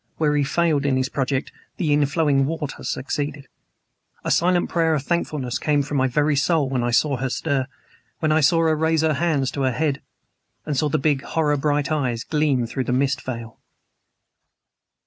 Where 0.17 0.35
he 0.35 0.43
failed 0.43 0.83
in 0.83 0.97
his 0.97 1.09
project, 1.09 1.51
the 1.77 1.93
inflowing 1.93 2.47
water 2.47 2.83
succeeded. 2.83 3.47
A 4.23 4.31
silent 4.31 4.67
prayer 4.67 4.95
of 4.95 5.03
thankfulness 5.03 5.59
came 5.59 5.83
from 5.83 5.97
my 5.97 6.07
very 6.07 6.35
soul 6.35 6.67
when 6.67 6.81
I 6.81 6.89
saw 6.89 7.17
her 7.17 7.29
stir 7.29 7.67
when 8.17 8.31
I 8.31 8.41
saw 8.41 8.61
her 8.61 8.75
raise 8.75 9.03
her 9.03 9.13
hands 9.13 9.51
to 9.51 9.61
her 9.61 9.71
head 9.71 10.01
and 10.65 10.75
saw 10.75 10.89
the 10.89 10.97
big, 10.97 11.21
horror 11.21 11.55
bright 11.55 11.91
eyes 11.91 12.23
gleam 12.23 12.65
through 12.65 12.85
the 12.85 12.91
mist 12.93 13.21
veil. 13.21 13.59